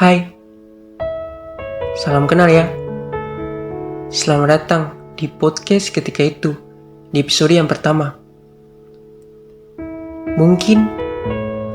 [0.00, 0.24] Hai,
[1.92, 2.64] salam kenal ya.
[4.08, 4.82] Selamat datang
[5.12, 6.56] di podcast ketika itu,
[7.12, 8.16] di episode yang pertama.
[10.40, 10.88] Mungkin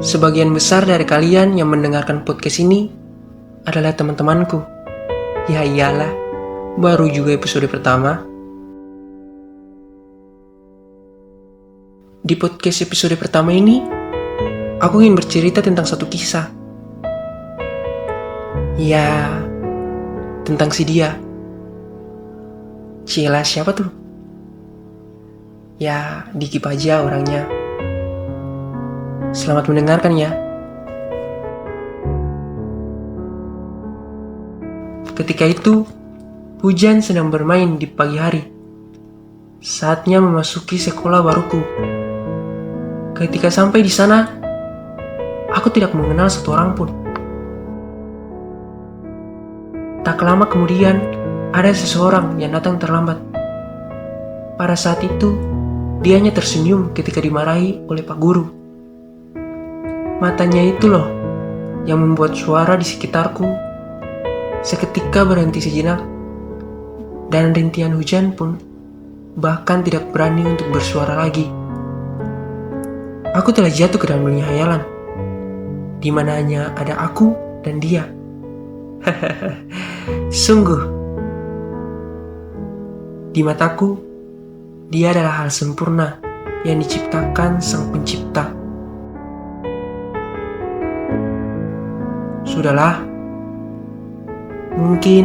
[0.00, 2.88] sebagian besar dari kalian yang mendengarkan podcast ini
[3.68, 4.56] adalah teman-temanku.
[5.52, 6.08] Ya iyalah,
[6.80, 8.24] baru juga episode pertama.
[12.24, 13.84] Di podcast episode pertama ini,
[14.80, 16.63] aku ingin bercerita tentang satu kisah
[18.74, 19.30] Ya,
[20.42, 21.14] tentang si dia.
[23.06, 23.86] Cila siapa tuh?
[25.78, 27.46] Ya, dikip aja orangnya.
[29.30, 30.34] Selamat mendengarkan ya.
[35.14, 35.86] Ketika itu,
[36.58, 38.42] hujan sedang bermain di pagi hari.
[39.62, 41.62] Saatnya memasuki sekolah baruku.
[43.14, 44.34] Ketika sampai di sana,
[45.54, 47.03] aku tidak mengenal satu orang pun.
[50.04, 51.00] Tak lama kemudian,
[51.56, 53.16] ada seseorang yang datang terlambat.
[54.60, 55.32] Pada saat itu,
[56.04, 58.44] dia hanya tersenyum ketika dimarahi oleh Pak Guru.
[60.20, 61.08] Matanya itu loh
[61.88, 63.48] yang membuat suara di sekitarku
[64.60, 66.04] seketika berhenti sejenak
[67.32, 68.60] dan rintian hujan pun
[69.40, 71.48] bahkan tidak berani untuk bersuara lagi.
[73.32, 74.84] Aku telah jatuh ke dalam dunia hayalan,
[75.98, 77.32] di mana hanya ada aku
[77.64, 78.04] dan dia.
[80.28, 80.82] Sungguh,
[83.30, 83.96] di mataku,
[84.90, 86.20] dia adalah hal sempurna
[86.66, 88.50] yang diciptakan Sang Pencipta.
[92.44, 93.00] Sudahlah,
[94.76, 95.24] mungkin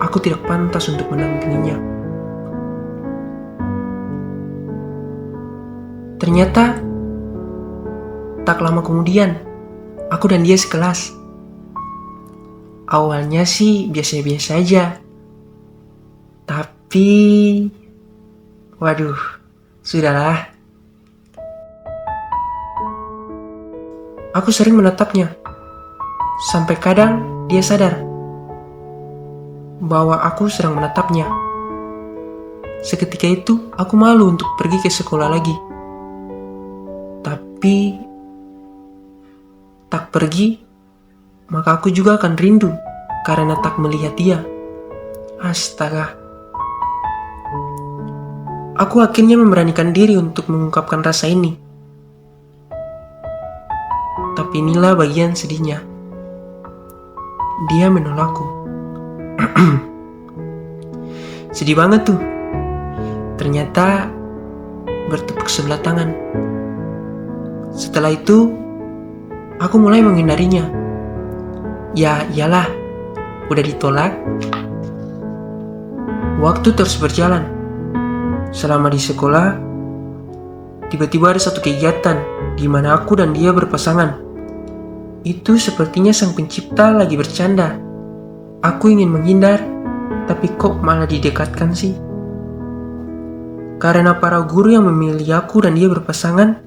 [0.00, 1.76] aku tidak pantas untuk menangginya.
[6.20, 6.76] Ternyata,
[8.44, 9.50] tak lama kemudian,
[10.10, 11.19] Aku dan dia sekelas.
[12.90, 14.98] Awalnya sih biasa-biasa aja.
[16.42, 17.10] Tapi...
[18.82, 19.18] Waduh,
[19.86, 20.50] sudahlah.
[24.34, 25.30] Aku sering menatapnya.
[26.50, 28.02] Sampai kadang dia sadar
[29.78, 31.30] bahwa aku sedang menatapnya.
[32.80, 35.52] Seketika itu, aku malu untuk pergi ke sekolah lagi.
[37.20, 37.78] Tapi
[39.92, 40.69] tak pergi,
[41.50, 42.70] maka aku juga akan rindu
[43.26, 44.38] karena tak melihat dia.
[45.42, 46.14] Astaga.
[48.80, 51.52] Aku akhirnya memberanikan diri untuk mengungkapkan rasa ini.
[54.38, 55.84] Tapi inilah bagian sedihnya.
[57.68, 58.46] Dia menolakku.
[61.56, 62.20] Sedih banget tuh.
[63.36, 64.08] Ternyata
[65.12, 66.08] bertepuk sebelah tangan.
[67.76, 68.60] Setelah itu,
[69.60, 70.79] Aku mulai menghindarinya.
[71.90, 72.70] Ya iyalah,
[73.50, 74.14] udah ditolak.
[76.38, 77.50] Waktu terus berjalan.
[78.54, 79.58] Selama di sekolah,
[80.86, 82.18] tiba-tiba ada satu kegiatan
[82.54, 84.22] di mana aku dan dia berpasangan.
[85.26, 87.74] Itu sepertinya sang pencipta lagi bercanda.
[88.62, 89.58] Aku ingin menghindar,
[90.30, 91.92] tapi kok malah didekatkan sih?
[93.80, 96.60] Karena para guru yang memilih aku dan dia berpasangan,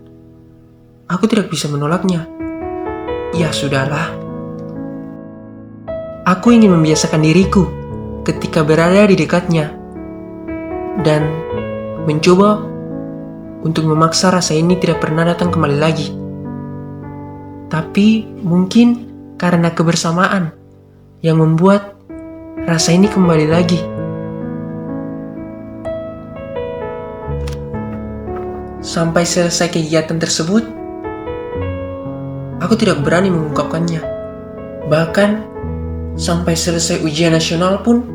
[1.07, 2.25] aku tidak bisa menolaknya.
[3.33, 4.22] Ya sudahlah.
[6.23, 7.67] Aku ingin membiasakan diriku
[8.23, 9.75] ketika berada di dekatnya
[11.03, 11.27] dan
[12.07, 12.63] mencoba
[13.63, 16.07] untuk memaksa rasa ini tidak pernah datang kembali lagi.
[17.67, 20.55] Tapi mungkin karena kebersamaan
[21.19, 21.99] yang membuat
[22.63, 23.79] rasa ini kembali lagi.
[28.79, 30.83] Sampai selesai kegiatan tersebut,
[32.63, 33.99] Aku tidak berani mengungkapkannya.
[34.87, 35.29] Bahkan
[36.13, 38.05] sampai selesai ujian nasional pun,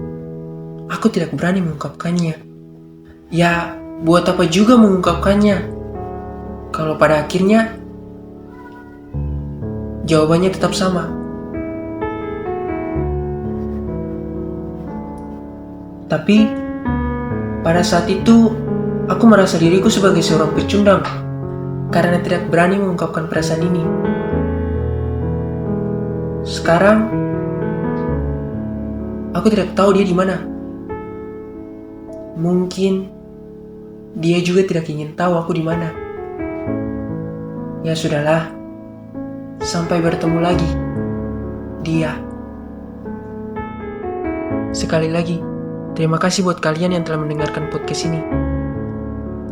[0.86, 2.36] aku tidak berani mengungkapkannya.
[3.28, 5.76] Ya, buat apa juga mengungkapkannya?
[6.70, 7.76] Kalau pada akhirnya
[10.08, 11.12] jawabannya tetap sama.
[16.08, 16.48] Tapi
[17.60, 18.56] pada saat itu
[19.12, 21.04] aku merasa diriku sebagai seorang pecundang
[21.92, 23.84] karena tidak berani mengungkapkan perasaan ini.
[26.48, 27.27] Sekarang
[29.32, 30.40] aku tidak tahu dia di mana.
[32.38, 33.10] Mungkin
[34.16, 35.90] dia juga tidak ingin tahu aku di mana.
[37.82, 38.54] Ya sudahlah.
[39.58, 40.70] Sampai bertemu lagi.
[41.82, 42.14] Dia.
[44.70, 45.42] Sekali lagi,
[45.98, 48.22] terima kasih buat kalian yang telah mendengarkan podcast ini.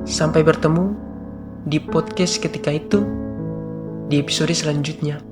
[0.07, 0.95] Sampai bertemu
[1.67, 3.03] di podcast ketika itu
[4.07, 5.26] di episode selanjutnya.